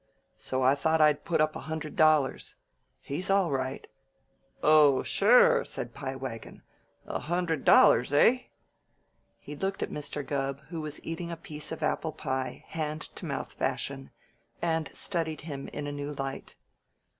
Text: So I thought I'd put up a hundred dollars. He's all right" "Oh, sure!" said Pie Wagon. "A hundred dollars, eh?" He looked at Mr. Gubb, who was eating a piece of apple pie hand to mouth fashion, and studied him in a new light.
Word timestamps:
So 0.39 0.63
I 0.63 0.73
thought 0.73 0.99
I'd 0.99 1.23
put 1.25 1.41
up 1.41 1.55
a 1.55 1.59
hundred 1.69 1.95
dollars. 1.95 2.55
He's 3.01 3.29
all 3.29 3.51
right" 3.51 3.85
"Oh, 4.63 5.03
sure!" 5.03 5.63
said 5.63 5.93
Pie 5.93 6.15
Wagon. 6.15 6.63
"A 7.05 7.19
hundred 7.19 7.63
dollars, 7.65 8.11
eh?" 8.11 8.45
He 9.37 9.55
looked 9.55 9.83
at 9.83 9.91
Mr. 9.91 10.25
Gubb, 10.25 10.59
who 10.69 10.81
was 10.81 11.05
eating 11.05 11.29
a 11.31 11.37
piece 11.37 11.71
of 11.71 11.83
apple 11.83 12.13
pie 12.13 12.65
hand 12.69 13.01
to 13.15 13.27
mouth 13.27 13.51
fashion, 13.53 14.09
and 14.59 14.89
studied 14.91 15.41
him 15.41 15.67
in 15.67 15.85
a 15.85 15.91
new 15.91 16.13
light. 16.13 16.55